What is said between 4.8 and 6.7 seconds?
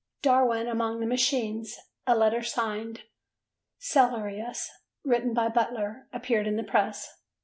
written by Butler, appeared in the